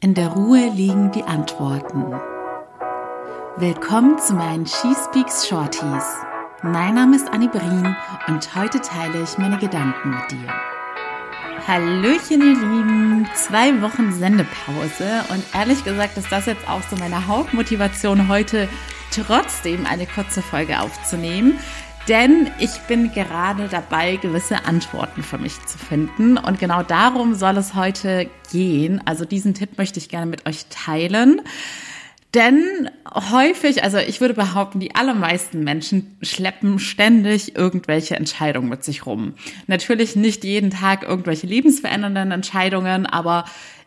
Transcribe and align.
In 0.00 0.14
der 0.14 0.28
Ruhe 0.28 0.70
liegen 0.70 1.10
die 1.10 1.24
Antworten. 1.24 2.14
Willkommen 3.56 4.16
zu 4.20 4.32
meinen 4.34 4.64
She 4.64 4.94
Speaks 4.94 5.48
Shorties. 5.48 6.04
Mein 6.62 6.94
Name 6.94 7.16
ist 7.16 7.28
Annie 7.32 7.48
Brien 7.48 7.96
und 8.28 8.54
heute 8.54 8.80
teile 8.80 9.24
ich 9.24 9.38
meine 9.38 9.58
Gedanken 9.58 10.10
mit 10.10 10.30
dir. 10.30 10.54
Hallöchen, 11.66 12.40
ihr 12.40 12.54
Lieben! 12.54 13.28
Zwei 13.34 13.82
Wochen 13.82 14.12
Sendepause 14.12 15.24
und 15.30 15.42
ehrlich 15.52 15.82
gesagt 15.82 16.16
ist 16.16 16.30
das 16.30 16.46
jetzt 16.46 16.68
auch 16.68 16.82
so 16.88 16.94
meine 16.94 17.26
Hauptmotivation, 17.26 18.28
heute 18.28 18.68
trotzdem 19.10 19.84
eine 19.84 20.06
kurze 20.06 20.42
Folge 20.42 20.78
aufzunehmen, 20.78 21.58
denn 22.08 22.50
ich 22.58 22.70
bin 22.88 23.12
gerade 23.12 23.68
dabei, 23.68 24.16
gewisse 24.16 24.64
Antworten 24.64 25.22
für 25.22 25.38
mich 25.38 25.64
zu 25.66 25.76
finden. 25.76 26.38
Und 26.38 26.58
genau 26.58 26.82
darum 26.82 27.34
soll 27.34 27.56
es 27.58 27.74
heute 27.74 28.30
gehen. 28.50 29.00
Also 29.04 29.24
diesen 29.24 29.54
Tipp 29.54 29.76
möchte 29.76 29.98
ich 29.98 30.08
gerne 30.08 30.26
mit 30.26 30.46
euch 30.46 30.66
teilen. 30.70 31.42
Denn 32.34 32.90
häufig, 33.14 33.82
also 33.84 33.98
ich 33.98 34.20
würde 34.20 34.34
behaupten, 34.34 34.80
die 34.80 34.94
allermeisten 34.94 35.64
Menschen 35.64 36.16
schleppen 36.20 36.78
ständig 36.78 37.56
irgendwelche 37.56 38.16
Entscheidungen 38.16 38.68
mit 38.68 38.84
sich 38.84 39.06
rum. 39.06 39.34
Natürlich 39.66 40.14
nicht 40.14 40.44
jeden 40.44 40.70
Tag 40.70 41.04
irgendwelche 41.04 41.46
lebensverändernden 41.46 42.30
Entscheidungen, 42.32 43.06
aber 43.06 43.44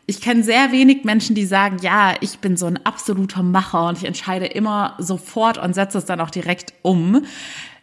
ich 0.07 0.21
kenne 0.21 0.43
sehr 0.43 0.71
wenig 0.71 1.03
Menschen, 1.03 1.35
die 1.35 1.45
sagen, 1.45 1.77
ja, 1.81 2.15
ich 2.21 2.39
bin 2.39 2.57
so 2.57 2.65
ein 2.65 2.83
absoluter 2.83 3.43
Macher 3.43 3.87
und 3.87 3.99
ich 3.99 4.05
entscheide 4.05 4.47
immer 4.47 4.95
sofort 4.97 5.59
und 5.59 5.75
setze 5.75 5.99
es 5.99 6.05
dann 6.05 6.19
auch 6.19 6.31
direkt 6.31 6.73
um 6.81 7.23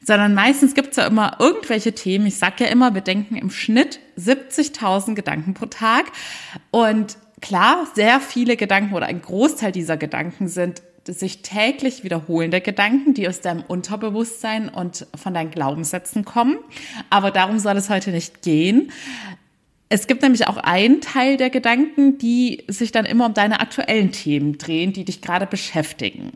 sondern 0.04 0.34
meistens 0.34 0.74
gibt 0.74 0.90
es 0.90 0.96
ja 0.96 1.06
immer 1.06 1.36
irgendwelche 1.38 1.92
Themen. 1.92 2.26
Ich 2.26 2.36
sage 2.36 2.64
ja 2.64 2.70
immer, 2.70 2.94
wir 2.94 3.02
denken 3.02 3.36
im 3.36 3.50
Schnitt 3.50 4.00
70.000 4.18 5.14
Gedanken 5.14 5.54
pro 5.54 5.66
Tag. 5.66 6.06
Und 6.70 7.18
klar, 7.40 7.86
sehr 7.94 8.20
viele 8.20 8.56
Gedanken 8.56 8.94
oder 8.94 9.06
ein 9.06 9.22
Großteil 9.22 9.72
dieser 9.72 9.96
Gedanken 9.96 10.48
sind 10.48 10.82
sich 11.06 11.42
täglich 11.42 12.04
wiederholende 12.04 12.60
Gedanken, 12.60 13.14
die 13.14 13.28
aus 13.28 13.40
deinem 13.40 13.62
Unterbewusstsein 13.62 14.68
und 14.68 15.06
von 15.16 15.34
deinen 15.34 15.50
Glaubenssätzen 15.50 16.24
kommen. 16.24 16.58
Aber 17.10 17.30
darum 17.30 17.58
soll 17.58 17.76
es 17.76 17.88
heute 17.88 18.10
nicht 18.10 18.42
gehen. 18.42 18.92
Es 19.88 20.06
gibt 20.06 20.22
nämlich 20.22 20.46
auch 20.46 20.58
einen 20.58 21.00
Teil 21.00 21.38
der 21.38 21.48
Gedanken, 21.48 22.18
die 22.18 22.64
sich 22.68 22.92
dann 22.92 23.06
immer 23.06 23.26
um 23.26 23.34
deine 23.34 23.60
aktuellen 23.60 24.12
Themen 24.12 24.58
drehen, 24.58 24.92
die 24.92 25.04
dich 25.04 25.22
gerade 25.22 25.46
beschäftigen. 25.46 26.32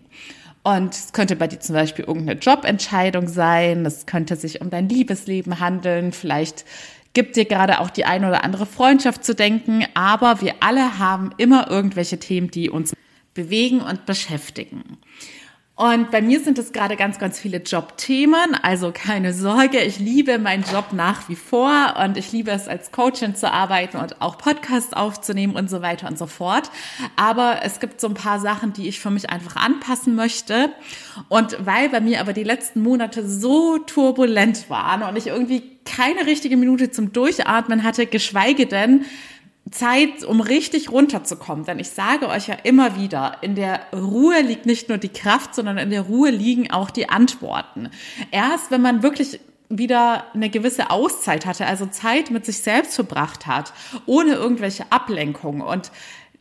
Und 0.63 0.95
es 0.95 1.13
könnte 1.13 1.35
bei 1.35 1.49
dir 1.49 1.59
zum 1.59 1.75
Beispiel 1.75 2.05
irgendeine 2.05 2.39
Jobentscheidung 2.39 3.29
sein, 3.29 3.85
es 3.85 4.07
könnte 4.07 4.37
sich 4.37 4.61
um 4.61 4.71
dein 4.71 4.89
Liebesleben 4.89 5.59
handeln, 5.59 6.13
vielleicht 6.13 6.65
gibt 7.15 7.37
dir 7.37 7.45
gerade 7.45 7.81
auch 7.81 7.91
die 7.91 8.05
eine 8.05 8.29
oder 8.29 8.45
andere 8.45 8.67
Freundschaft 8.67 9.25
zu 9.25 9.35
denken, 9.35 9.85
aber 9.95 10.41
wir 10.41 10.55
alle 10.61 10.99
haben 10.99 11.33
immer 11.37 11.69
irgendwelche 11.71 12.19
Themen, 12.19 12.51
die 12.51 12.71
uns 12.71 12.95
bewegen 13.35 13.81
und 13.81 14.07
beschäftigen. 14.07 14.99
Und 15.83 16.13
bei 16.13 16.23
mir 16.23 16.39
sind 16.39 16.61
es 16.61 16.73
gerade 16.73 16.95
ganz, 16.95 17.19
ganz 17.19 17.41
viele 17.41 17.57
Jobthemen. 17.57 18.55
Also 18.63 18.93
keine 18.95 19.35
Sorge, 19.35 19.81
ich 19.81 19.99
liebe 19.99 20.39
meinen 20.39 20.63
Job 20.63 20.93
nach 20.93 21.29
wie 21.29 21.35
vor 21.35 21.97
und 22.05 22.17
ich 22.17 22.31
liebe 22.31 22.53
es 22.53 22.69
als 22.69 22.93
Coachin 22.93 23.35
zu 23.35 23.51
arbeiten 23.51 23.97
und 23.97 24.23
auch 24.23 24.39
Podcasts 24.39 24.93
aufzunehmen 24.93 25.57
und 25.57 25.69
so 25.69 25.83
weiter 25.83 26.07
und 26.07 26.17
so 26.17 26.29
fort. 26.29 26.71
Aber 27.17 27.63
es 27.65 27.81
gibt 27.81 28.01
so 28.01 28.07
ein 28.07 28.15
paar 28.15 28.39
Sachen, 28.39 28.73
die 28.73 28.87
ich 28.87 29.01
für 29.01 29.11
mich 29.11 29.29
einfach 29.29 29.57
anpassen 29.57 30.15
möchte. 30.15 30.71
Und 31.29 31.57
weil 31.67 31.89
bei 31.89 32.01
mir 32.01 32.21
aber 32.21 32.33
die 32.33 32.45
letzten 32.45 32.81
Monate 32.81 33.29
so 33.29 33.79
turbulent 33.79 34.71
waren 34.71 35.03
und 35.03 35.17
ich 35.17 35.27
irgendwie 35.27 35.65
keine 35.85 36.27
richtige 36.27 36.57
Minute 36.57 36.93
zum 36.93 37.13
Durchatmen 37.13 37.83
hatte, 37.83 38.07
geschweige 38.07 38.67
denn 38.67 39.05
Zeit, 39.71 40.25
um 40.25 40.41
richtig 40.41 40.91
runterzukommen. 40.91 41.65
Denn 41.65 41.79
ich 41.79 41.91
sage 41.91 42.29
euch 42.29 42.49
ja 42.49 42.57
immer 42.63 42.97
wieder, 42.97 43.37
in 43.43 43.55
der 43.55 43.81
Ruhe 43.93 44.41
liegt 44.41 44.67
nicht 44.67 44.89
nur 44.89 44.99
die 44.99 45.09
Kraft, 45.09 45.55
sondern 45.55 45.79
in 45.79 45.91
der 45.91 46.03
Ruhe 46.03 46.31
liegen 46.31 46.71
auch 46.71 46.91
die 46.91 47.09
Antworten. 47.09 47.89
Erst 48.31 48.71
wenn 48.71 48.83
man 48.83 49.03
wirklich 49.03 49.41
wieder 49.69 50.27
eine 50.35 50.51
gewisse 50.51 50.91
Auszeit 50.91 51.47
hatte, 51.47 51.67
also 51.67 51.87
Zeit 51.87 52.31
mit 52.31 52.45
sich 52.45 52.59
selbst 52.59 52.95
verbracht 52.95 53.47
hat, 53.47 53.73
ohne 54.05 54.35
irgendwelche 54.35 54.91
Ablenkungen 54.91 55.63
und 55.63 55.91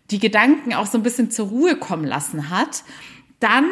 die 0.09 0.19
Gedanken 0.19 0.73
auch 0.73 0.85
so 0.85 0.97
ein 0.97 1.03
bisschen 1.03 1.31
zur 1.31 1.47
Ruhe 1.47 1.77
kommen 1.77 2.03
lassen 2.03 2.49
hat, 2.49 2.83
dann 3.39 3.65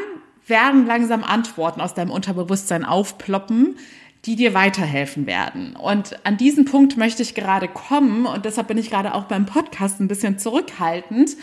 werden 0.48 0.86
langsam 0.86 1.24
Antworten 1.24 1.82
aus 1.82 1.94
deinem 1.94 2.12
Unterbewusstsein 2.12 2.86
aufploppen, 2.86 3.78
die 4.26 4.36
dir 4.36 4.54
weiterhelfen 4.54 5.28
werden. 5.28 5.76
Und 5.76 6.20
an 6.26 6.38
diesen 6.38 6.66
Punkt 6.66 6.98
möchte 6.98 7.22
ich 7.22 7.36
gerade 7.36 7.68
kommen 7.68 8.26
und 8.26 8.46
deshalb 8.46 8.68
bin 8.68 8.78
ich 8.78 8.90
gerade 8.90 9.14
auch 9.14 9.26
beim 9.26 9.46
Podcast 9.46 10.00
ein 10.00 10.08
bisschen 10.08 10.38
zurückhaltend, 10.38 11.38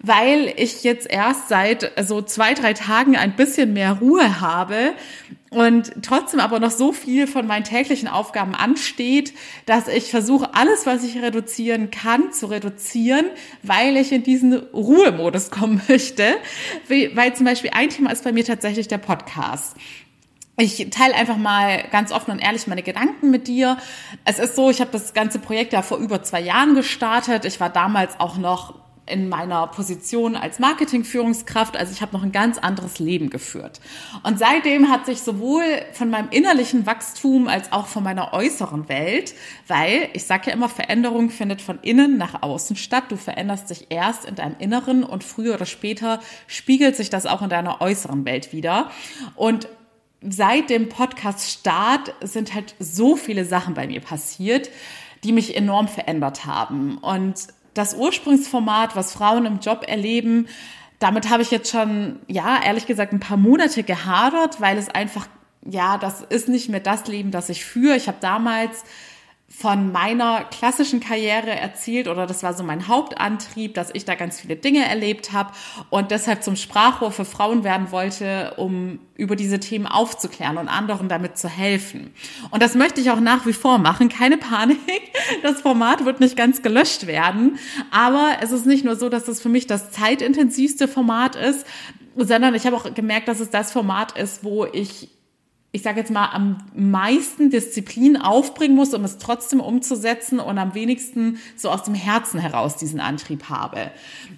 weil 0.00 0.52
ich 0.56 0.84
jetzt 0.84 1.10
erst 1.10 1.48
seit 1.48 1.92
so 2.02 2.22
zwei, 2.22 2.54
drei 2.54 2.72
Tagen 2.72 3.16
ein 3.16 3.36
bisschen 3.36 3.72
mehr 3.72 3.92
Ruhe 4.00 4.40
habe 4.40 4.94
und 5.54 5.92
trotzdem 6.02 6.40
aber 6.40 6.58
noch 6.58 6.72
so 6.72 6.92
viel 6.92 7.26
von 7.26 7.46
meinen 7.46 7.64
täglichen 7.64 8.08
Aufgaben 8.08 8.54
ansteht, 8.54 9.32
dass 9.66 9.86
ich 9.86 10.10
versuche, 10.10 10.54
alles, 10.54 10.84
was 10.84 11.04
ich 11.04 11.22
reduzieren 11.22 11.90
kann, 11.90 12.32
zu 12.32 12.46
reduzieren, 12.46 13.26
weil 13.62 13.96
ich 13.96 14.12
in 14.12 14.24
diesen 14.24 14.54
Ruhemodus 14.54 15.50
kommen 15.50 15.80
möchte. 15.88 16.34
Weil 16.88 17.34
zum 17.34 17.46
Beispiel 17.46 17.70
ein 17.72 17.88
Thema 17.88 18.10
ist 18.10 18.24
bei 18.24 18.32
mir 18.32 18.44
tatsächlich 18.44 18.88
der 18.88 18.98
Podcast 18.98 19.76
ich 20.56 20.88
teile 20.90 21.14
einfach 21.14 21.36
mal 21.36 21.84
ganz 21.90 22.12
offen 22.12 22.30
und 22.30 22.38
ehrlich 22.38 22.66
meine 22.66 22.82
Gedanken 22.82 23.30
mit 23.30 23.48
dir. 23.48 23.76
Es 24.24 24.38
ist 24.38 24.54
so, 24.54 24.70
ich 24.70 24.80
habe 24.80 24.90
das 24.92 25.12
ganze 25.12 25.38
Projekt 25.38 25.72
ja 25.72 25.82
vor 25.82 25.98
über 25.98 26.22
zwei 26.22 26.40
Jahren 26.40 26.74
gestartet. 26.74 27.44
Ich 27.44 27.58
war 27.58 27.70
damals 27.70 28.20
auch 28.20 28.36
noch 28.36 28.74
in 29.06 29.28
meiner 29.28 29.66
Position 29.66 30.36
als 30.36 30.58
Marketingführungskraft. 30.58 31.76
Also 31.76 31.92
ich 31.92 32.00
habe 32.00 32.12
noch 32.16 32.22
ein 32.22 32.32
ganz 32.32 32.58
anderes 32.58 32.98
Leben 32.98 33.30
geführt. 33.30 33.80
Und 34.22 34.38
seitdem 34.38 34.90
hat 34.90 35.06
sich 35.06 35.20
sowohl 35.20 35.64
von 35.92 36.08
meinem 36.08 36.30
innerlichen 36.30 36.86
Wachstum 36.86 37.48
als 37.48 37.70
auch 37.72 37.86
von 37.86 38.02
meiner 38.02 38.32
äußeren 38.32 38.88
Welt, 38.88 39.34
weil 39.68 40.08
ich 40.14 40.24
sage 40.24 40.44
ja 40.46 40.52
immer, 40.54 40.68
Veränderung 40.68 41.30
findet 41.30 41.60
von 41.60 41.80
innen 41.82 42.16
nach 42.16 42.42
außen 42.42 42.76
statt. 42.76 43.04
Du 43.08 43.16
veränderst 43.16 43.70
dich 43.70 43.86
erst 43.90 44.24
in 44.24 44.36
deinem 44.36 44.56
Inneren 44.58 45.04
und 45.04 45.22
früher 45.22 45.54
oder 45.54 45.66
später 45.66 46.20
spiegelt 46.46 46.96
sich 46.96 47.10
das 47.10 47.26
auch 47.26 47.42
in 47.42 47.50
deiner 47.50 47.82
äußeren 47.82 48.24
Welt 48.24 48.52
wieder. 48.52 48.90
Und 49.34 49.68
seit 50.28 50.70
dem 50.70 50.88
Podcast-Start 50.88 52.14
sind 52.22 52.54
halt 52.54 52.74
so 52.78 53.16
viele 53.16 53.44
Sachen 53.44 53.74
bei 53.74 53.86
mir 53.86 54.00
passiert, 54.00 54.70
die 55.22 55.32
mich 55.32 55.56
enorm 55.56 55.88
verändert 55.88 56.46
haben. 56.46 56.98
Und 56.98 57.46
das 57.74 57.94
Ursprungsformat, 57.94 58.96
was 58.96 59.12
Frauen 59.12 59.46
im 59.46 59.58
Job 59.58 59.84
erleben, 59.86 60.48
damit 60.98 61.28
habe 61.28 61.42
ich 61.42 61.50
jetzt 61.50 61.70
schon, 61.70 62.20
ja, 62.28 62.62
ehrlich 62.62 62.86
gesagt, 62.86 63.12
ein 63.12 63.20
paar 63.20 63.36
Monate 63.36 63.82
gehadert, 63.82 64.60
weil 64.60 64.78
es 64.78 64.88
einfach, 64.88 65.26
ja, 65.64 65.98
das 65.98 66.22
ist 66.22 66.48
nicht 66.48 66.68
mehr 66.68 66.80
das 66.80 67.06
Leben, 67.06 67.30
das 67.30 67.48
ich 67.48 67.64
führe. 67.64 67.96
Ich 67.96 68.08
habe 68.08 68.18
damals 68.20 68.84
von 69.56 69.92
meiner 69.92 70.44
klassischen 70.44 71.00
Karriere 71.00 71.50
erzählt 71.50 72.08
oder 72.08 72.26
das 72.26 72.42
war 72.42 72.54
so 72.54 72.64
mein 72.64 72.88
Hauptantrieb, 72.88 73.74
dass 73.74 73.90
ich 73.92 74.04
da 74.04 74.14
ganz 74.14 74.40
viele 74.40 74.56
Dinge 74.56 74.84
erlebt 74.86 75.32
habe 75.32 75.52
und 75.90 76.10
deshalb 76.10 76.42
zum 76.42 76.56
Sprachrohr 76.56 77.12
für 77.12 77.24
Frauen 77.24 77.62
werden 77.62 77.92
wollte, 77.92 78.54
um 78.56 78.98
über 79.14 79.36
diese 79.36 79.60
Themen 79.60 79.86
aufzuklären 79.86 80.58
und 80.58 80.68
anderen 80.68 81.08
damit 81.08 81.38
zu 81.38 81.48
helfen. 81.48 82.12
Und 82.50 82.62
das 82.62 82.74
möchte 82.74 83.00
ich 83.00 83.10
auch 83.10 83.20
nach 83.20 83.46
wie 83.46 83.52
vor 83.52 83.78
machen. 83.78 84.08
Keine 84.08 84.38
Panik, 84.38 84.78
das 85.42 85.60
Format 85.60 86.04
wird 86.04 86.20
nicht 86.20 86.36
ganz 86.36 86.62
gelöscht 86.62 87.06
werden, 87.06 87.58
aber 87.90 88.38
es 88.42 88.50
ist 88.50 88.66
nicht 88.66 88.84
nur 88.84 88.96
so, 88.96 89.08
dass 89.08 89.24
das 89.24 89.40
für 89.40 89.48
mich 89.48 89.66
das 89.66 89.92
zeitintensivste 89.92 90.88
Format 90.88 91.36
ist, 91.36 91.64
sondern 92.16 92.54
ich 92.54 92.66
habe 92.66 92.76
auch 92.76 92.92
gemerkt, 92.92 93.28
dass 93.28 93.40
es 93.40 93.50
das 93.50 93.72
Format 93.72 94.18
ist, 94.18 94.42
wo 94.42 94.66
ich 94.66 95.08
ich 95.74 95.82
sage 95.82 95.98
jetzt 95.98 96.12
mal, 96.12 96.28
am 96.32 96.58
meisten 96.72 97.50
Disziplin 97.50 98.16
aufbringen 98.16 98.76
muss, 98.76 98.94
um 98.94 99.02
es 99.02 99.18
trotzdem 99.18 99.58
umzusetzen 99.58 100.38
und 100.38 100.56
am 100.56 100.76
wenigsten 100.76 101.38
so 101.56 101.68
aus 101.68 101.82
dem 101.82 101.94
Herzen 101.94 102.38
heraus 102.38 102.76
diesen 102.76 103.00
Antrieb 103.00 103.48
habe. 103.50 103.90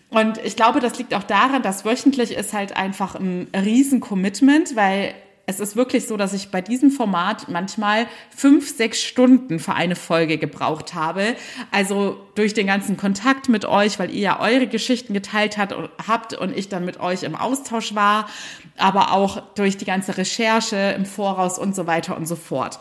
Und 0.09 0.39
ich 0.39 0.57
glaube, 0.57 0.81
das 0.81 0.97
liegt 0.97 1.13
auch 1.13 1.25
daran, 1.25 1.61
dass 1.61 1.85
wöchentlich 1.85 2.33
ist 2.33 2.55
halt 2.55 2.75
einfach 2.75 3.17
ein 3.17 3.49
Riesen-Commitment, 3.55 4.77
weil 4.77 5.15
es 5.49 5.61
ist 5.61 5.77
wirklich 5.77 6.09
so, 6.09 6.17
dass 6.17 6.33
ich 6.33 6.51
bei 6.51 6.61
diesem 6.61 6.91
Format 6.91 7.49
manchmal 7.49 8.09
fünf, 8.31 8.77
sechs 8.77 9.01
Stunden 9.01 9.61
für 9.61 9.75
eine 9.75 9.95
Folge 9.95 10.39
gebraucht 10.39 10.95
habe. 10.95 11.37
Also 11.71 12.19
durch 12.35 12.53
den 12.53 12.67
ganzen 12.67 12.97
Kontakt 12.97 13.49
mit 13.49 13.65
euch, 13.65 14.01
weil 14.01 14.11
ihr 14.11 14.21
ja 14.21 14.41
eure 14.41 14.67
Geschichten 14.67 15.15
geteilt 15.15 15.57
hat, 15.57 15.73
habt 16.07 16.35
und 16.35 16.57
ich 16.57 16.69
dann 16.69 16.85
mit 16.85 16.99
euch 16.99 17.23
im 17.23 17.37
Austausch 17.37 17.95
war, 17.95 18.29
aber 18.77 19.13
auch 19.13 19.41
durch 19.55 19.77
die 19.77 19.85
ganze 19.85 20.19
Recherche 20.19 20.95
im 20.97 21.07
Voraus 21.07 21.61
und 21.61 21.77
so 21.77 21.87
weiter 21.87 22.17
und 22.17 22.27
so 22.27 22.35
fort. 22.35 22.81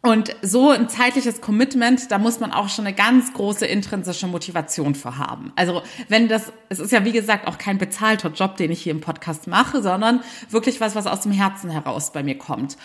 Und 0.00 0.34
so 0.42 0.70
ein 0.70 0.88
zeitliches 0.88 1.40
Commitment, 1.40 2.12
da 2.12 2.18
muss 2.18 2.38
man 2.38 2.52
auch 2.52 2.68
schon 2.68 2.86
eine 2.86 2.94
ganz 2.94 3.32
große 3.32 3.66
intrinsische 3.66 4.28
Motivation 4.28 4.94
für 4.94 5.18
haben. 5.18 5.52
Also 5.56 5.82
wenn 6.08 6.28
das, 6.28 6.52
es 6.68 6.78
ist 6.78 6.92
ja 6.92 7.04
wie 7.04 7.10
gesagt 7.10 7.48
auch 7.48 7.58
kein 7.58 7.78
bezahlter 7.78 8.30
Job, 8.30 8.56
den 8.56 8.70
ich 8.70 8.80
hier 8.80 8.92
im 8.92 9.00
Podcast 9.00 9.48
mache, 9.48 9.82
sondern 9.82 10.20
wirklich 10.50 10.80
was, 10.80 10.94
was 10.94 11.08
aus 11.08 11.22
dem 11.22 11.32
Herzen 11.32 11.68
heraus 11.68 12.12
bei 12.12 12.22
mir 12.22 12.38
kommt. 12.38 12.76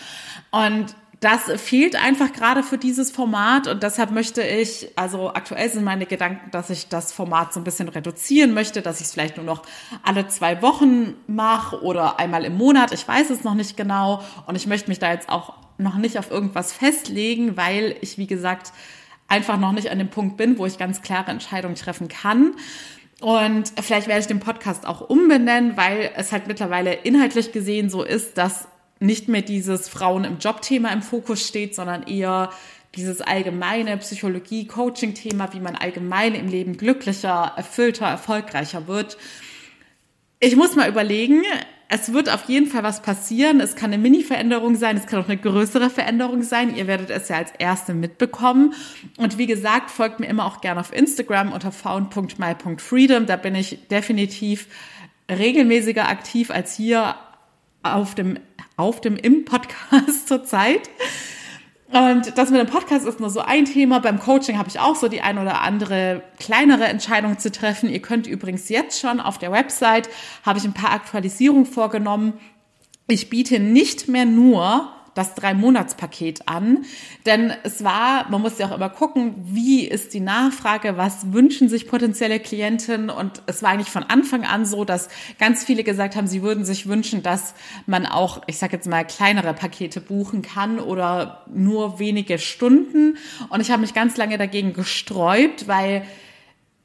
Und 0.50 0.96
das 1.24 1.50
fehlt 1.58 1.96
einfach 1.96 2.34
gerade 2.34 2.62
für 2.62 2.76
dieses 2.76 3.10
Format 3.10 3.66
und 3.66 3.82
deshalb 3.82 4.10
möchte 4.10 4.42
ich, 4.42 4.90
also 4.94 5.32
aktuell 5.32 5.70
sind 5.70 5.82
meine 5.82 6.04
Gedanken, 6.04 6.50
dass 6.50 6.68
ich 6.68 6.88
das 6.88 7.14
Format 7.14 7.54
so 7.54 7.60
ein 7.60 7.64
bisschen 7.64 7.88
reduzieren 7.88 8.52
möchte, 8.52 8.82
dass 8.82 9.00
ich 9.00 9.06
es 9.06 9.12
vielleicht 9.12 9.38
nur 9.38 9.46
noch 9.46 9.62
alle 10.02 10.28
zwei 10.28 10.60
Wochen 10.60 11.14
mache 11.26 11.82
oder 11.82 12.20
einmal 12.20 12.44
im 12.44 12.58
Monat. 12.58 12.92
Ich 12.92 13.08
weiß 13.08 13.30
es 13.30 13.42
noch 13.42 13.54
nicht 13.54 13.74
genau 13.74 14.22
und 14.46 14.54
ich 14.54 14.66
möchte 14.66 14.90
mich 14.90 14.98
da 14.98 15.12
jetzt 15.12 15.30
auch 15.30 15.54
noch 15.78 15.96
nicht 15.96 16.18
auf 16.18 16.30
irgendwas 16.30 16.74
festlegen, 16.74 17.56
weil 17.56 17.96
ich, 18.02 18.18
wie 18.18 18.26
gesagt, 18.26 18.72
einfach 19.26 19.58
noch 19.58 19.72
nicht 19.72 19.90
an 19.90 19.98
dem 19.98 20.10
Punkt 20.10 20.36
bin, 20.36 20.58
wo 20.58 20.66
ich 20.66 20.76
ganz 20.76 21.00
klare 21.00 21.30
Entscheidungen 21.30 21.74
treffen 21.76 22.08
kann. 22.08 22.54
Und 23.22 23.72
vielleicht 23.80 24.08
werde 24.08 24.20
ich 24.20 24.26
den 24.26 24.40
Podcast 24.40 24.86
auch 24.86 25.00
umbenennen, 25.08 25.78
weil 25.78 26.10
es 26.16 26.32
halt 26.32 26.48
mittlerweile 26.48 26.92
inhaltlich 26.92 27.52
gesehen 27.52 27.88
so 27.88 28.02
ist, 28.02 28.36
dass 28.36 28.68
nicht 29.04 29.28
mehr 29.28 29.42
dieses 29.42 29.88
Frauen 29.88 30.24
im 30.24 30.38
Job-Thema 30.38 30.92
im 30.92 31.02
Fokus 31.02 31.46
steht, 31.46 31.74
sondern 31.74 32.04
eher 32.04 32.50
dieses 32.94 33.20
allgemeine 33.20 33.96
Psychologie-Coaching-Thema, 33.96 35.52
wie 35.52 35.60
man 35.60 35.74
allgemein 35.74 36.34
im 36.34 36.48
Leben 36.48 36.76
glücklicher, 36.76 37.52
erfüllter, 37.56 38.06
erfolgreicher 38.06 38.86
wird. 38.86 39.16
Ich 40.40 40.56
muss 40.56 40.76
mal 40.76 40.88
überlegen, 40.88 41.42
es 41.88 42.12
wird 42.12 42.28
auf 42.32 42.44
jeden 42.48 42.66
Fall 42.66 42.82
was 42.82 43.02
passieren. 43.02 43.60
Es 43.60 43.76
kann 43.76 43.92
eine 43.92 44.02
Mini-Veränderung 44.02 44.76
sein, 44.76 44.96
es 44.96 45.06
kann 45.06 45.20
auch 45.20 45.28
eine 45.28 45.36
größere 45.36 45.90
Veränderung 45.90 46.42
sein. 46.42 46.74
Ihr 46.74 46.86
werdet 46.86 47.10
es 47.10 47.28
ja 47.28 47.36
als 47.36 47.52
Erste 47.58 47.94
mitbekommen. 47.94 48.74
Und 49.16 49.38
wie 49.38 49.46
gesagt, 49.46 49.90
folgt 49.90 50.20
mir 50.20 50.26
immer 50.26 50.46
auch 50.46 50.60
gerne 50.60 50.80
auf 50.80 50.92
Instagram 50.92 51.52
unter 51.52 51.72
found.my.freedom. 51.72 53.26
Da 53.26 53.36
bin 53.36 53.54
ich 53.54 53.88
definitiv 53.88 54.66
regelmäßiger 55.30 56.08
aktiv 56.08 56.50
als 56.50 56.74
hier 56.74 57.16
auf 57.82 58.14
dem, 58.14 58.38
auf 58.76 59.00
dem 59.00 59.16
im 59.16 59.44
Podcast 59.44 60.28
zurzeit. 60.28 60.90
Und 61.90 62.36
das 62.36 62.50
mit 62.50 62.60
dem 62.60 62.66
Podcast 62.66 63.06
ist 63.06 63.20
nur 63.20 63.30
so 63.30 63.40
ein 63.40 63.66
Thema. 63.66 64.00
Beim 64.00 64.18
Coaching 64.18 64.58
habe 64.58 64.68
ich 64.68 64.80
auch 64.80 64.96
so 64.96 65.06
die 65.06 65.20
ein 65.20 65.38
oder 65.38 65.60
andere 65.60 66.22
kleinere 66.40 66.86
Entscheidung 66.86 67.38
zu 67.38 67.52
treffen. 67.52 67.88
Ihr 67.88 68.02
könnt 68.02 68.26
übrigens 68.26 68.68
jetzt 68.68 68.98
schon 68.98 69.20
auf 69.20 69.38
der 69.38 69.52
Website, 69.52 70.08
habe 70.44 70.58
ich 70.58 70.64
ein 70.64 70.74
paar 70.74 70.90
Aktualisierungen 70.90 71.66
vorgenommen. 71.66 72.32
Ich 73.06 73.30
biete 73.30 73.60
nicht 73.60 74.08
mehr 74.08 74.24
nur 74.24 74.93
das 75.14 75.34
Drei-Monats-Paket 75.34 76.48
an. 76.48 76.84
Denn 77.26 77.52
es 77.62 77.84
war, 77.84 78.28
man 78.30 78.42
muss 78.42 78.58
ja 78.58 78.66
auch 78.66 78.74
immer 78.76 78.90
gucken, 78.90 79.34
wie 79.44 79.84
ist 79.86 80.14
die 80.14 80.20
Nachfrage, 80.20 80.96
was 80.96 81.32
wünschen 81.32 81.68
sich 81.68 81.88
potenzielle 81.88 82.40
Klientinnen. 82.40 83.10
Und 83.10 83.42
es 83.46 83.62
war 83.62 83.70
eigentlich 83.70 83.90
von 83.90 84.02
Anfang 84.02 84.44
an 84.44 84.66
so, 84.66 84.84
dass 84.84 85.08
ganz 85.38 85.64
viele 85.64 85.84
gesagt 85.84 86.16
haben, 86.16 86.26
sie 86.26 86.42
würden 86.42 86.64
sich 86.64 86.88
wünschen, 86.88 87.22
dass 87.22 87.54
man 87.86 88.06
auch, 88.06 88.42
ich 88.46 88.58
sage 88.58 88.76
jetzt 88.76 88.88
mal, 88.88 89.04
kleinere 89.04 89.54
Pakete 89.54 90.00
buchen 90.00 90.42
kann 90.42 90.78
oder 90.78 91.44
nur 91.52 91.98
wenige 91.98 92.38
Stunden. 92.38 93.16
Und 93.48 93.60
ich 93.60 93.70
habe 93.70 93.82
mich 93.82 93.94
ganz 93.94 94.16
lange 94.16 94.38
dagegen 94.38 94.72
gesträubt, 94.72 95.68
weil 95.68 96.04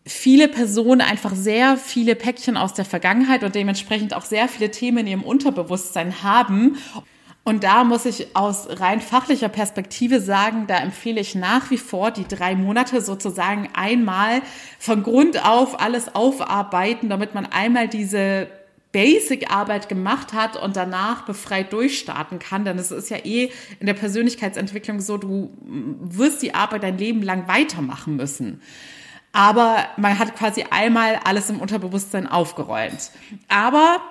viele 0.05 0.47
Personen 0.47 1.01
einfach 1.01 1.35
sehr 1.35 1.77
viele 1.77 2.15
Päckchen 2.15 2.57
aus 2.57 2.73
der 2.73 2.85
Vergangenheit 2.85 3.43
und 3.43 3.55
dementsprechend 3.55 4.13
auch 4.13 4.25
sehr 4.25 4.47
viele 4.47 4.71
Themen 4.71 4.99
in 4.99 5.07
ihrem 5.07 5.23
Unterbewusstsein 5.23 6.23
haben. 6.23 6.77
Und 7.49 7.63
da 7.63 7.83
muss 7.83 8.05
ich 8.05 8.35
aus 8.35 8.67
rein 8.79 9.01
fachlicher 9.01 9.49
Perspektive 9.49 10.21
sagen, 10.21 10.67
da 10.67 10.77
empfehle 10.77 11.19
ich 11.19 11.33
nach 11.33 11.71
wie 11.71 11.79
vor 11.79 12.11
die 12.11 12.27
drei 12.27 12.55
Monate 12.55 13.01
sozusagen 13.01 13.69
einmal 13.73 14.43
von 14.77 15.01
Grund 15.01 15.43
auf 15.43 15.81
alles 15.81 16.13
aufarbeiten, 16.13 17.09
damit 17.09 17.33
man 17.33 17.47
einmal 17.47 17.87
diese 17.87 18.45
Basic-Arbeit 18.91 19.89
gemacht 19.89 20.33
hat 20.33 20.61
und 20.61 20.75
danach 20.75 21.25
befreit 21.25 21.73
durchstarten 21.73 22.37
kann. 22.37 22.65
Denn 22.65 22.77
es 22.77 22.91
ist 22.91 23.09
ja 23.09 23.17
eh 23.17 23.49
in 23.79 23.87
der 23.87 23.95
Persönlichkeitsentwicklung 23.95 24.99
so, 24.99 25.17
du 25.17 25.49
wirst 26.01 26.43
die 26.43 26.53
Arbeit 26.53 26.83
dein 26.83 26.99
Leben 26.99 27.23
lang 27.23 27.47
weitermachen 27.47 28.15
müssen. 28.15 28.61
Aber 29.33 29.87
man 29.97 30.19
hat 30.19 30.35
quasi 30.35 30.65
einmal 30.69 31.19
alles 31.23 31.49
im 31.49 31.59
Unterbewusstsein 31.59 32.27
aufgeräumt. 32.27 33.09
Aber 33.47 34.01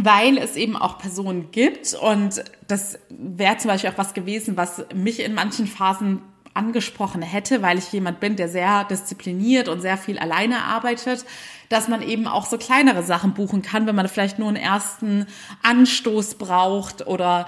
weil 0.00 0.38
es 0.38 0.56
eben 0.56 0.76
auch 0.76 0.98
Personen 0.98 1.50
gibt. 1.50 1.94
Und 1.94 2.44
das 2.66 2.98
wäre 3.08 3.56
zum 3.58 3.70
Beispiel 3.70 3.90
auch 3.90 3.98
was 3.98 4.14
gewesen, 4.14 4.56
was 4.56 4.84
mich 4.94 5.20
in 5.20 5.34
manchen 5.34 5.66
Phasen 5.66 6.22
angesprochen 6.54 7.22
hätte, 7.22 7.62
weil 7.62 7.78
ich 7.78 7.92
jemand 7.92 8.20
bin, 8.20 8.36
der 8.36 8.48
sehr 8.48 8.84
diszipliniert 8.84 9.68
und 9.68 9.80
sehr 9.80 9.96
viel 9.96 10.18
alleine 10.18 10.64
arbeitet, 10.64 11.24
dass 11.68 11.88
man 11.88 12.02
eben 12.02 12.26
auch 12.26 12.46
so 12.46 12.58
kleinere 12.58 13.02
Sachen 13.02 13.34
buchen 13.34 13.62
kann, 13.62 13.86
wenn 13.86 13.94
man 13.94 14.08
vielleicht 14.08 14.38
nur 14.38 14.48
einen 14.48 14.56
ersten 14.56 15.26
Anstoß 15.62 16.34
braucht 16.34 17.06
oder 17.06 17.46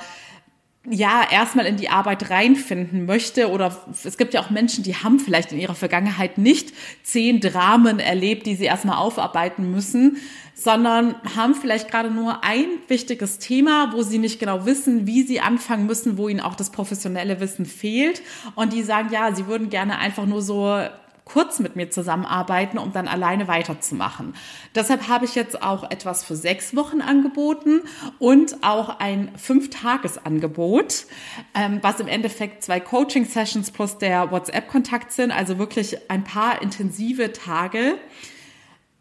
ja, 0.89 1.27
erstmal 1.31 1.67
in 1.67 1.77
die 1.77 1.91
Arbeit 1.91 2.31
reinfinden 2.31 3.05
möchte 3.05 3.51
oder 3.51 3.77
es 4.03 4.17
gibt 4.17 4.33
ja 4.33 4.41
auch 4.41 4.49
Menschen, 4.49 4.83
die 4.83 4.95
haben 4.97 5.21
vielleicht 5.21 5.53
in 5.53 5.61
ihrer 5.61 5.75
Vergangenheit 5.75 6.39
nicht 6.39 6.73
zehn 7.03 7.41
Dramen 7.41 7.99
erlebt, 7.99 8.47
die 8.47 8.55
sie 8.55 8.65
erstmal 8.65 8.97
aufarbeiten 8.97 9.71
müssen, 9.71 10.17
sondern 10.55 11.17
haben 11.37 11.55
vielleicht 11.55 11.91
gerade 11.91 12.11
nur 12.11 12.45
ein 12.45 12.67
wichtiges 12.89 13.39
Thema, 13.39 13.93
wo 13.93 14.03
sie 14.03 14.19
nicht 14.19 14.41
genau 14.41 14.65
wissen, 14.65 15.07
wie 15.07 15.23
sie 15.23 15.41
anfangen 15.41 15.85
müssen, 15.85 16.17
wo 16.17 16.29
ihnen 16.29 16.41
auch 16.41 16.55
das 16.55 16.71
professionelle 16.71 17.41
Wissen 17.41 17.67
fehlt. 17.67 18.23
Und 18.55 18.73
die 18.73 18.83
sagen, 18.83 19.11
ja, 19.13 19.35
sie 19.35 19.47
würden 19.47 19.69
gerne 19.69 19.99
einfach 19.99 20.25
nur 20.25 20.41
so 20.41 20.83
kurz 21.33 21.59
mit 21.59 21.77
mir 21.77 21.91
zusammenarbeiten, 21.91 22.79
um 22.79 22.93
dann 22.93 23.09
alleine 23.09 23.49
weiterzumachen. 23.49 24.35
Deshalb 24.75 25.09
habe 25.09 25.25
ich 25.25 25.35
jetzt 25.35 25.63
auch 25.63 25.91
etwas 25.91 26.25
für 26.25 26.37
sechs 26.37 26.75
Wochen 26.75 27.01
angeboten 27.01 27.83
und 28.19 28.63
auch 28.63 29.01
ein 29.01 29.31
Fünf-Tages-Angebot, 29.37 31.07
ähm, 31.55 31.79
was 31.83 32.01
im 32.01 32.09
Endeffekt 32.09 32.65
zwei 32.65 32.81
Coaching-Sessions 32.81 33.71
plus 33.71 33.99
der 33.99 34.31
WhatsApp-Kontakt 34.31 35.13
sind, 35.13 35.31
also 35.31 35.59
wirklich 35.59 36.11
ein 36.11 36.25
paar 36.25 36.63
intensive 36.63 37.33
Tage 37.33 37.97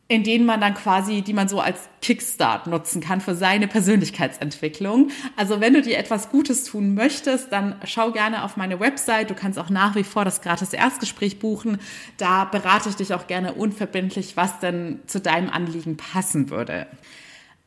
in 0.09 0.23
denen 0.23 0.44
man 0.44 0.59
dann 0.59 0.73
quasi, 0.73 1.21
die 1.21 1.33
man 1.33 1.47
so 1.47 1.59
als 1.59 1.88
Kickstart 2.01 2.65
nutzen 2.65 3.00
kann 3.00 3.21
für 3.21 3.35
seine 3.35 3.67
Persönlichkeitsentwicklung. 3.67 5.11
Also 5.35 5.61
wenn 5.61 5.75
du 5.75 5.83
dir 5.83 6.00
etwas 6.00 6.31
Gutes 6.31 6.63
tun 6.63 6.95
möchtest, 6.95 7.51
dann 7.51 7.75
schau 7.85 8.11
gerne 8.11 8.44
auf 8.44 8.57
meine 8.57 8.79
Website. 8.79 9.29
Du 9.29 9.35
kannst 9.35 9.59
auch 9.59 9.69
nach 9.69 9.94
wie 9.94 10.03
vor 10.03 10.25
das 10.25 10.41
gratis 10.41 10.73
Erstgespräch 10.73 11.38
buchen. 11.38 11.77
Da 12.17 12.45
berate 12.45 12.89
ich 12.89 12.95
dich 12.95 13.13
auch 13.13 13.27
gerne 13.27 13.53
unverbindlich, 13.53 14.35
was 14.35 14.59
denn 14.59 15.00
zu 15.06 15.19
deinem 15.19 15.51
Anliegen 15.51 15.95
passen 15.95 16.50
würde. 16.50 16.88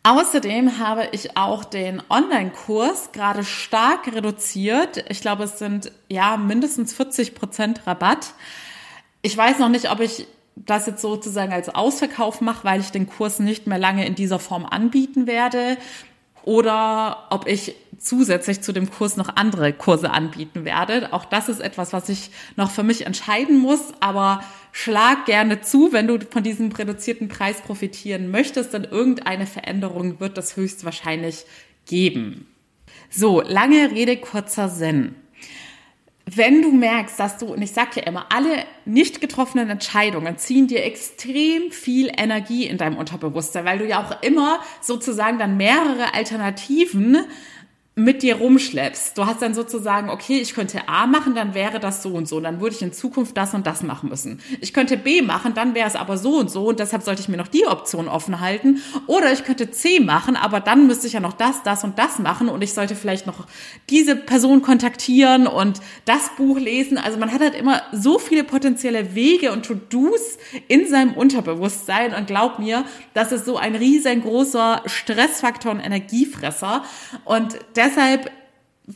Außerdem 0.02 0.80
habe 0.80 1.10
ich 1.12 1.36
auch 1.36 1.62
den 1.62 2.02
Online-Kurs 2.10 3.12
gerade 3.12 3.44
stark 3.44 4.12
reduziert. 4.12 5.04
Ich 5.08 5.20
glaube, 5.20 5.44
es 5.44 5.60
sind 5.60 5.92
ja 6.08 6.36
mindestens 6.36 6.92
40 6.92 7.36
Prozent 7.36 7.86
Rabatt. 7.86 8.34
Ich 9.22 9.36
weiß 9.36 9.60
noch 9.60 9.68
nicht, 9.68 9.92
ob 9.92 10.00
ich 10.00 10.26
das 10.56 10.86
jetzt 10.86 11.02
sozusagen 11.02 11.52
als 11.52 11.74
Ausverkauf 11.74 12.40
mache, 12.40 12.64
weil 12.64 12.80
ich 12.80 12.90
den 12.90 13.08
Kurs 13.08 13.38
nicht 13.38 13.66
mehr 13.66 13.78
lange 13.78 14.06
in 14.06 14.14
dieser 14.14 14.38
Form 14.38 14.66
anbieten 14.66 15.26
werde 15.26 15.76
oder 16.44 17.28
ob 17.30 17.46
ich 17.46 17.74
zusätzlich 17.98 18.62
zu 18.62 18.72
dem 18.72 18.90
Kurs 18.90 19.16
noch 19.16 19.36
andere 19.36 19.72
Kurse 19.72 20.10
anbieten 20.10 20.64
werde. 20.64 21.12
Auch 21.12 21.24
das 21.24 21.48
ist 21.48 21.60
etwas, 21.60 21.92
was 21.92 22.08
ich 22.08 22.30
noch 22.56 22.70
für 22.70 22.82
mich 22.82 23.06
entscheiden 23.06 23.58
muss, 23.58 23.92
aber 24.00 24.42
schlag 24.72 25.26
gerne 25.26 25.60
zu, 25.60 25.92
wenn 25.92 26.08
du 26.08 26.18
von 26.28 26.42
diesem 26.42 26.72
reduzierten 26.72 27.28
Preis 27.28 27.60
profitieren 27.60 28.30
möchtest, 28.30 28.74
denn 28.74 28.84
irgendeine 28.84 29.46
Veränderung 29.46 30.18
wird 30.18 30.36
es 30.36 30.56
höchstwahrscheinlich 30.56 31.44
geben. 31.86 32.48
So, 33.08 33.40
lange 33.40 33.92
Rede, 33.92 34.16
kurzer 34.16 34.68
Sinn 34.68 35.14
wenn 36.26 36.62
du 36.62 36.70
merkst, 36.70 37.18
dass 37.18 37.38
du, 37.38 37.46
und 37.46 37.62
ich 37.62 37.72
sage 37.72 38.00
ja 38.00 38.02
immer, 38.04 38.26
alle 38.30 38.64
nicht 38.84 39.20
getroffenen 39.20 39.68
Entscheidungen 39.68 40.38
ziehen 40.38 40.68
dir 40.68 40.84
extrem 40.84 41.70
viel 41.70 42.10
Energie 42.16 42.66
in 42.66 42.78
deinem 42.78 42.96
Unterbewusstsein, 42.96 43.64
weil 43.64 43.78
du 43.78 43.86
ja 43.86 44.02
auch 44.02 44.22
immer 44.22 44.60
sozusagen 44.80 45.38
dann 45.38 45.56
mehrere 45.56 46.14
Alternativen 46.14 47.24
mit 47.94 48.22
dir 48.22 48.36
rumschleppst. 48.36 49.18
Du 49.18 49.26
hast 49.26 49.42
dann 49.42 49.52
sozusagen, 49.52 50.08
okay, 50.08 50.38
ich 50.38 50.54
könnte 50.54 50.88
A 50.88 51.06
machen, 51.06 51.34
dann 51.34 51.52
wäre 51.52 51.78
das 51.78 52.02
so 52.02 52.14
und 52.14 52.26
so. 52.26 52.40
Dann 52.40 52.58
würde 52.58 52.74
ich 52.74 52.80
in 52.80 52.94
Zukunft 52.94 53.36
das 53.36 53.52
und 53.52 53.66
das 53.66 53.82
machen 53.82 54.08
müssen. 54.08 54.40
Ich 54.62 54.72
könnte 54.72 54.96
B 54.96 55.20
machen, 55.20 55.52
dann 55.52 55.74
wäre 55.74 55.88
es 55.88 55.94
aber 55.94 56.16
so 56.16 56.38
und 56.38 56.50
so 56.50 56.68
und 56.68 56.80
deshalb 56.80 57.02
sollte 57.02 57.20
ich 57.20 57.28
mir 57.28 57.36
noch 57.36 57.48
die 57.48 57.66
Option 57.66 58.08
offen 58.08 58.40
halten. 58.40 58.80
Oder 59.08 59.30
ich 59.30 59.44
könnte 59.44 59.70
C 59.70 60.00
machen, 60.00 60.36
aber 60.36 60.60
dann 60.60 60.86
müsste 60.86 61.06
ich 61.06 61.12
ja 61.12 61.20
noch 61.20 61.34
das, 61.34 61.62
das 61.64 61.84
und 61.84 61.98
das 61.98 62.18
machen 62.18 62.48
und 62.48 62.62
ich 62.62 62.72
sollte 62.72 62.94
vielleicht 62.94 63.26
noch 63.26 63.46
diese 63.90 64.16
Person 64.16 64.62
kontaktieren 64.62 65.46
und 65.46 65.80
das 66.06 66.30
Buch 66.38 66.58
lesen. 66.58 66.96
Also 66.96 67.18
man 67.18 67.30
hat 67.30 67.42
halt 67.42 67.54
immer 67.54 67.82
so 67.92 68.18
viele 68.18 68.42
potenzielle 68.42 69.14
Wege 69.14 69.52
und 69.52 69.66
To-Dos 69.66 70.38
in 70.66 70.88
seinem 70.88 71.12
Unterbewusstsein 71.12 72.14
und 72.14 72.26
glaub 72.26 72.58
mir, 72.58 72.86
das 73.12 73.32
ist 73.32 73.44
so 73.44 73.58
ein 73.58 73.74
riesengroßer 73.74 74.80
Stressfaktor 74.86 75.72
und 75.72 75.80
Energiefresser 75.80 76.84
und 77.26 77.58
deshalb 77.82 78.30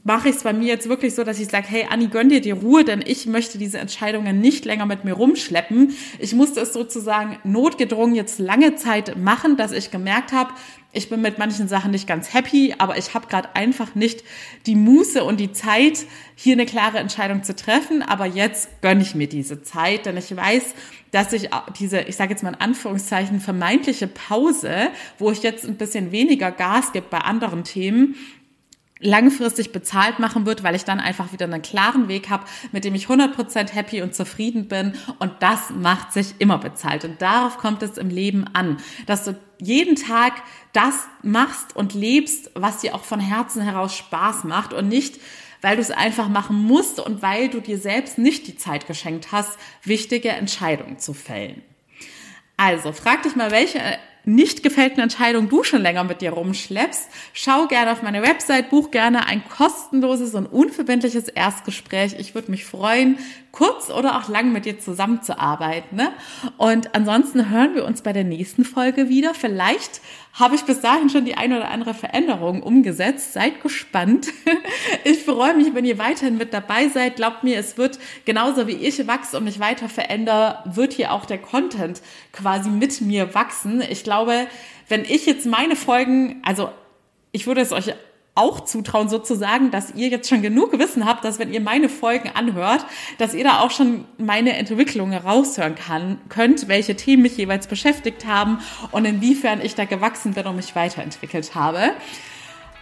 mache 0.02 0.28
ich 0.28 0.36
es 0.36 0.42
bei 0.42 0.52
mir 0.52 0.66
jetzt 0.66 0.88
wirklich 0.88 1.14
so, 1.14 1.22
dass 1.22 1.38
ich 1.38 1.48
sage, 1.48 1.66
hey 1.68 1.86
Anni, 1.88 2.08
gönn 2.08 2.28
dir 2.28 2.40
die 2.40 2.50
Ruhe, 2.50 2.84
denn 2.84 3.04
ich 3.06 3.26
möchte 3.26 3.56
diese 3.56 3.78
Entscheidungen 3.78 4.40
nicht 4.40 4.64
länger 4.64 4.84
mit 4.84 5.04
mir 5.04 5.12
rumschleppen. 5.12 5.96
Ich 6.18 6.34
musste 6.34 6.60
es 6.60 6.72
sozusagen 6.72 7.38
notgedrungen 7.44 8.16
jetzt 8.16 8.40
lange 8.40 8.74
Zeit 8.74 9.16
machen, 9.16 9.56
dass 9.56 9.70
ich 9.70 9.92
gemerkt 9.92 10.32
habe, 10.32 10.50
ich 10.92 11.10
bin 11.10 11.20
mit 11.20 11.38
manchen 11.38 11.68
Sachen 11.68 11.90
nicht 11.90 12.06
ganz 12.06 12.32
happy, 12.32 12.74
aber 12.78 12.96
ich 12.96 13.12
habe 13.12 13.26
gerade 13.26 13.54
einfach 13.54 13.94
nicht 13.94 14.24
die 14.64 14.76
Muße 14.76 15.22
und 15.22 15.38
die 15.38 15.52
Zeit, 15.52 16.06
hier 16.34 16.54
eine 16.54 16.64
klare 16.64 16.98
Entscheidung 16.98 17.42
zu 17.42 17.54
treffen. 17.54 18.02
Aber 18.02 18.24
jetzt 18.24 18.80
gönne 18.80 19.02
ich 19.02 19.14
mir 19.14 19.28
diese 19.28 19.62
Zeit, 19.62 20.06
denn 20.06 20.16
ich 20.16 20.34
weiß, 20.34 20.74
dass 21.10 21.34
ich 21.34 21.50
diese, 21.78 22.00
ich 22.00 22.16
sage 22.16 22.30
jetzt 22.30 22.42
mal 22.42 22.54
in 22.54 22.60
Anführungszeichen, 22.60 23.40
vermeintliche 23.40 24.06
Pause, 24.06 24.88
wo 25.18 25.30
ich 25.30 25.42
jetzt 25.42 25.66
ein 25.66 25.76
bisschen 25.76 26.12
weniger 26.12 26.50
Gas 26.50 26.92
gebe 26.92 27.06
bei 27.10 27.18
anderen 27.18 27.62
Themen, 27.64 28.16
langfristig 28.98 29.72
bezahlt 29.72 30.18
machen 30.18 30.46
wird, 30.46 30.62
weil 30.62 30.74
ich 30.74 30.84
dann 30.84 31.00
einfach 31.00 31.32
wieder 31.32 31.44
einen 31.44 31.62
klaren 31.62 32.08
Weg 32.08 32.30
habe, 32.30 32.44
mit 32.72 32.84
dem 32.84 32.94
ich 32.94 33.06
100% 33.06 33.72
happy 33.72 34.02
und 34.02 34.14
zufrieden 34.14 34.68
bin 34.68 34.94
und 35.18 35.32
das 35.40 35.70
macht 35.70 36.12
sich 36.12 36.34
immer 36.38 36.58
bezahlt 36.58 37.04
und 37.04 37.20
darauf 37.20 37.58
kommt 37.58 37.82
es 37.82 37.98
im 37.98 38.08
Leben 38.08 38.46
an, 38.54 38.78
dass 39.06 39.24
du 39.24 39.38
jeden 39.60 39.96
Tag 39.96 40.34
das 40.72 40.94
machst 41.22 41.76
und 41.76 41.94
lebst, 41.94 42.50
was 42.54 42.78
dir 42.78 42.94
auch 42.94 43.04
von 43.04 43.20
Herzen 43.20 43.62
heraus 43.62 43.94
Spaß 43.94 44.44
macht 44.44 44.72
und 44.72 44.88
nicht 44.88 45.20
weil 45.62 45.76
du 45.76 45.82
es 45.82 45.90
einfach 45.90 46.28
machen 46.28 46.62
musst 46.62 47.00
und 47.00 47.22
weil 47.22 47.48
du 47.48 47.60
dir 47.60 47.78
selbst 47.78 48.18
nicht 48.18 48.46
die 48.46 48.56
Zeit 48.56 48.86
geschenkt 48.86 49.32
hast, 49.32 49.58
wichtige 49.82 50.28
Entscheidungen 50.28 50.98
zu 50.98 51.12
fällen. 51.12 51.62
Also 52.56 52.92
frag 52.92 53.22
dich 53.22 53.36
mal, 53.36 53.50
welche 53.50 53.80
nicht 54.26 54.64
gefällten 54.64 55.00
Entscheidung 55.00 55.48
du 55.48 55.62
schon 55.62 55.82
länger 55.82 56.04
mit 56.04 56.20
dir 56.20 56.32
rumschleppst, 56.32 57.08
schau 57.32 57.68
gerne 57.68 57.92
auf 57.92 58.02
meine 58.02 58.22
Website, 58.22 58.70
buch 58.70 58.90
gerne 58.90 59.26
ein 59.26 59.42
kostenloses 59.48 60.34
und 60.34 60.46
unverbindliches 60.46 61.28
Erstgespräch. 61.28 62.16
Ich 62.18 62.34
würde 62.34 62.50
mich 62.50 62.64
freuen, 62.64 63.18
kurz 63.52 63.88
oder 63.88 64.18
auch 64.18 64.28
lang 64.28 64.52
mit 64.52 64.66
dir 64.66 64.78
zusammenzuarbeiten. 64.80 65.96
Ne? 65.96 66.12
Und 66.58 66.94
ansonsten 66.94 67.50
hören 67.50 67.74
wir 67.74 67.86
uns 67.86 68.02
bei 68.02 68.12
der 68.12 68.24
nächsten 68.24 68.64
Folge 68.64 69.08
wieder. 69.08 69.32
Vielleicht 69.32 70.00
habe 70.38 70.54
ich 70.54 70.64
bis 70.64 70.80
dahin 70.80 71.08
schon 71.08 71.24
die 71.24 71.36
eine 71.36 71.56
oder 71.56 71.70
andere 71.70 71.94
Veränderung 71.94 72.62
umgesetzt. 72.62 73.32
Seid 73.32 73.62
gespannt. 73.62 74.28
Ich 75.04 75.24
freue 75.24 75.54
mich, 75.54 75.72
wenn 75.74 75.84
ihr 75.84 75.98
weiterhin 75.98 76.36
mit 76.36 76.52
dabei 76.52 76.88
seid. 76.88 77.16
Glaubt 77.16 77.44
mir, 77.44 77.58
es 77.58 77.76
wird 77.78 77.98
genauso 78.24 78.66
wie 78.66 78.72
ich 78.72 79.06
wachse 79.06 79.36
und 79.36 79.44
mich 79.44 79.60
weiter 79.60 79.88
verändere, 79.88 80.62
wird 80.64 80.92
hier 80.92 81.12
auch 81.12 81.26
der 81.26 81.38
Content 81.38 82.02
quasi 82.32 82.70
mit 82.70 83.00
mir 83.00 83.34
wachsen. 83.34 83.82
Ich 83.88 84.02
glaube, 84.02 84.48
wenn 84.88 85.04
ich 85.04 85.26
jetzt 85.26 85.46
meine 85.46 85.76
Folgen, 85.76 86.40
also 86.44 86.70
ich 87.30 87.46
würde 87.46 87.60
es 87.60 87.72
euch 87.72 87.94
auch 88.36 88.60
zutrauen, 88.60 89.08
sozusagen, 89.08 89.70
dass 89.70 89.94
ihr 89.94 90.08
jetzt 90.08 90.28
schon 90.28 90.42
genug 90.42 90.78
Wissen 90.78 91.06
habt, 91.06 91.24
dass 91.24 91.38
wenn 91.38 91.52
ihr 91.52 91.60
meine 91.60 91.88
Folgen 91.88 92.30
anhört, 92.34 92.86
dass 93.18 93.34
ihr 93.34 93.44
da 93.44 93.60
auch 93.60 93.70
schon 93.70 94.04
meine 94.18 94.56
Entwicklung 94.56 95.12
raushören 95.12 95.74
kann, 95.74 96.18
könnt, 96.28 96.68
welche 96.68 96.94
Themen 96.96 97.22
mich 97.22 97.36
jeweils 97.36 97.66
beschäftigt 97.66 98.26
haben 98.26 98.58
und 98.92 99.04
inwiefern 99.04 99.60
ich 99.60 99.74
da 99.74 99.84
gewachsen 99.84 100.34
bin 100.34 100.46
und 100.46 100.56
mich 100.56 100.76
weiterentwickelt 100.76 101.54
habe. 101.54 101.92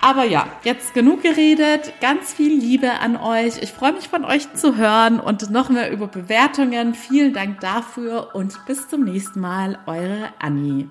Aber 0.05 0.25
ja, 0.25 0.47
jetzt 0.65 0.93
genug 0.93 1.23
geredet. 1.23 1.95
Ganz 2.03 2.35
viel 2.35 2.53
Liebe 2.53 3.01
an 3.01 3.17
euch. 3.17 3.63
Ich 3.63 3.73
freue 3.73 3.95
mich 3.95 4.09
von 4.09 4.27
euch 4.27 4.53
zu 4.53 4.77
hören 4.77 5.19
und 5.19 5.51
noch 5.51 5.71
mehr 5.71 5.91
über 5.91 6.09
Bewertungen. 6.09 6.95
Vielen 6.95 7.33
Dank 7.33 7.61
dafür 7.61 8.35
und 8.35 8.67
bis 8.67 8.87
zum 8.87 9.05
nächsten 9.05 9.41
Mal. 9.41 9.79
Eure 9.87 10.29
Annie. 10.41 10.91